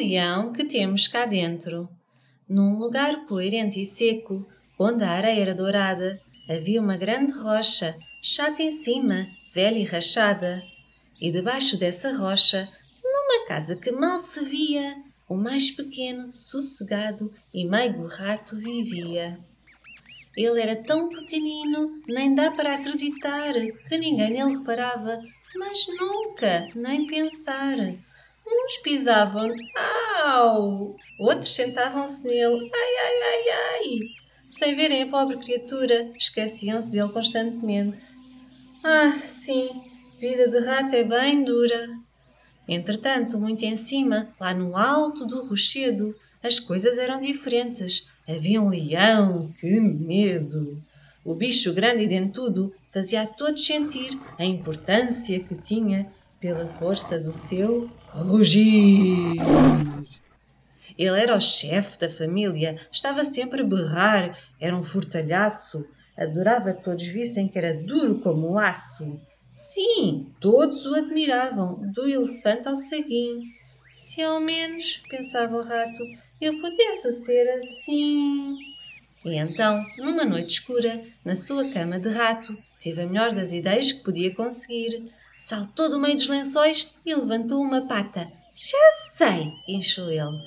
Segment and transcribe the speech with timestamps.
[0.00, 1.88] leão que temos cá dentro.
[2.48, 6.18] Num lugar coerente e seco, onde a areia era dourada,
[6.48, 10.62] havia uma grande rocha, chata em cima, velha e rachada.
[11.20, 12.66] E debaixo dessa rocha,
[13.04, 14.96] numa casa que mal se via,
[15.28, 19.38] o mais pequeno, sossegado e meigo rato vivia.
[20.34, 23.52] Ele era tão pequenino, nem dá para acreditar
[23.86, 25.20] que ninguém nele reparava,
[25.56, 27.76] mas nunca, nem pensar.
[28.52, 29.54] Uns pisavam
[30.16, 30.96] au!
[31.20, 33.98] Outros sentavam-se nele, ai, ai, ai, ai!
[34.50, 38.02] Sem verem a pobre criatura, esqueciam-se dele constantemente.
[38.82, 39.68] Ah, sim,
[40.18, 41.88] vida de rato é bem dura.
[42.66, 46.12] Entretanto, muito em cima, lá no alto do rochedo,
[46.42, 48.02] as coisas eram diferentes.
[48.28, 50.82] Havia um leão, que medo!
[51.24, 56.10] O bicho grande e dentudo fazia a todos sentir a importância que tinha
[56.40, 59.36] pela força do seu rugir.
[60.98, 66.82] Ele era o chefe da família, estava sempre a berrar, era um fortalhaço, adorava que
[66.82, 69.20] todos vissem que era duro como aço.
[69.50, 73.42] Sim, todos o admiravam, do elefante ao saguinho.
[73.96, 76.02] Se ao menos, pensava o rato,
[76.40, 78.56] eu pudesse ser assim.
[79.24, 83.92] E então, numa noite escura, na sua cama de rato, teve a melhor das ideias
[83.92, 85.04] que podia conseguir
[85.46, 88.30] saltou do meio dos lençóis e levantou uma pata.
[88.54, 88.78] Já
[89.16, 90.38] sei, encheu ele.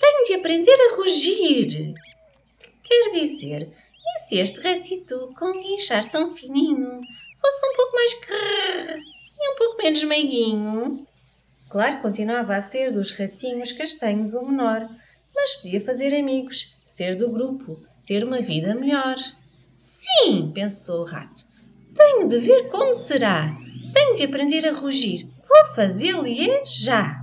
[0.00, 1.94] Tenho de aprender a rugir.
[2.82, 7.00] Quer dizer, e se este ratito com um guinchar tão fininho
[7.40, 9.00] fosse um pouco mais crrr
[9.40, 11.06] e um pouco menos meiguinho?
[11.68, 14.88] Claro, continuava a ser dos ratinhos castanhos o menor,
[15.34, 19.16] mas podia fazer amigos, ser do grupo, ter uma vida melhor.
[19.78, 21.44] Sim, pensou o rato.
[21.94, 23.65] Tenho de ver como será.
[23.96, 25.26] Tenho de aprender a rugir.
[25.48, 27.18] Vou fazê-lo-e já.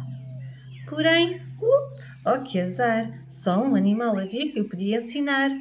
[0.90, 3.24] Porém, up, oh que azar!
[3.30, 5.52] Só um animal havia que o podia ensinar.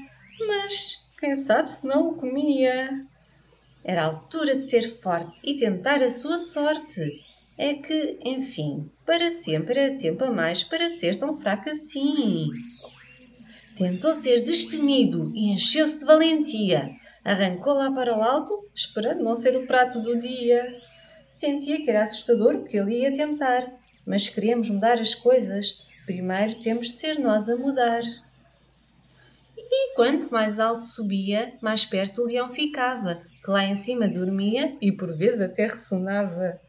[0.46, 3.04] Mas quem sabe se não o comia?
[3.84, 7.20] Era a altura de ser forte e tentar a sua sorte.
[7.58, 12.48] É que, enfim, para sempre era tempo a mais para ser tão fraco assim.
[13.76, 16.90] Tentou ser destemido e encheu-se de valentia.
[17.22, 20.64] Arrancou lá para o alto, esperando não ser o prato do dia.
[21.36, 23.72] Sentia que era assustador o que ele ia tentar,
[24.06, 28.02] mas queremos mudar as coisas, primeiro temos de ser nós a mudar.
[29.56, 34.76] E quanto mais alto subia, mais perto o leão ficava, que lá em cima dormia
[34.80, 36.60] e por vezes até ressonava.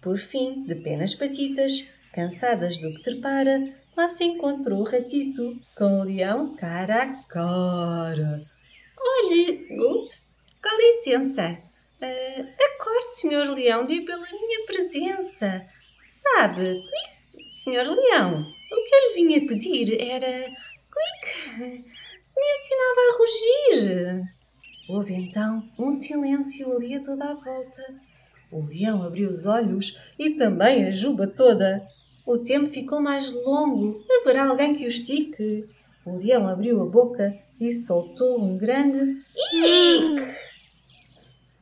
[0.00, 5.60] Por fim, de pé nas patitas, cansadas do que trepara, lá se encontrou o ratito,
[5.76, 8.42] com o leão cara a cara.
[8.98, 11.58] Olhe, com licença,
[12.00, 15.66] Uh, acorde, Senhor Leão, dê pela minha presença.
[16.00, 16.80] Sabe,
[17.64, 20.46] Senhor Leão, o que eu lhe vinha pedir era.
[20.90, 21.84] Quick,
[22.22, 24.22] se me ensinava a rugir.
[24.88, 27.82] Houve então um silêncio ali a toda a volta.
[28.50, 31.80] O leão abriu os olhos e também a juba toda.
[32.24, 34.02] O tempo ficou mais longo.
[34.20, 35.66] Haverá alguém que o estique.
[36.06, 39.20] O leão abriu a boca e soltou um grande
[39.52, 40.48] Ick!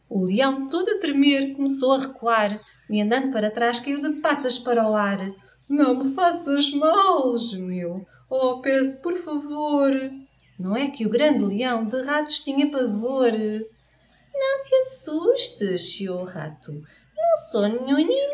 [0.09, 4.59] O leão, todo a tremer, começou a recuar e, andando para trás, caiu de patas
[4.59, 5.33] para o ar.
[5.69, 8.07] Não me faças mal, gemiu.
[8.31, 9.93] Oh, peço, por favor.
[10.59, 13.33] Não é que o grande leão de ratos tinha pavor.
[13.33, 16.73] Não te assustes, chiou o rato.
[16.73, 18.27] Não sou nenhum inimigo.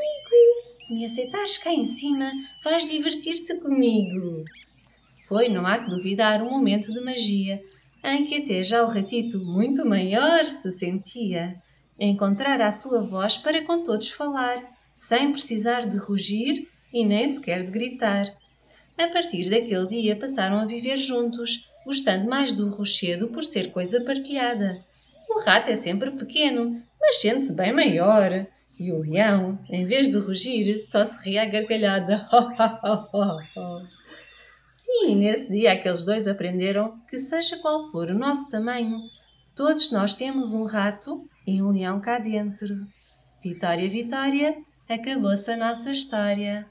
[0.76, 2.30] Se me aceitares cá em cima,
[2.64, 4.44] vais divertir-te comigo.
[5.26, 7.62] Foi, não há que duvidar, um momento de magia
[8.04, 11.54] em que até já o ratito muito maior se sentia.
[11.98, 14.62] Encontrar a sua voz para com todos falar,
[14.96, 18.34] sem precisar de rugir e nem sequer de gritar.
[18.98, 24.00] A partir daquele dia passaram a viver juntos, gostando mais do rochedo por ser coisa
[24.00, 24.84] partilhada.
[25.30, 28.46] O rato é sempre pequeno, mas sente-se bem maior.
[28.78, 32.26] E o leão, em vez de rugir, só se ria à gargalhada.
[34.84, 38.98] Sim, nesse dia aqueles dois aprenderam que, seja qual for o nosso tamanho,
[39.54, 42.74] todos nós temos um rato e um leão cá dentro.
[43.40, 44.56] Vitória, Vitória,
[44.88, 46.66] acabou-se a nossa história.